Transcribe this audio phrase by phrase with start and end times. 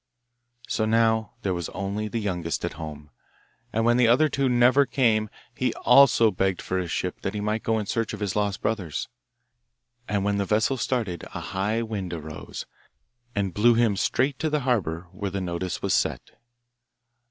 [0.67, 3.11] So now there was only the youngest at home,
[3.71, 7.39] and when the other two never came he also begged for a ship that he
[7.39, 9.07] might go in search of his lost brothers.
[10.09, 12.65] And when the vessel started a high wind arose,
[13.35, 16.31] and blew him straight to the harbour where the notice was set.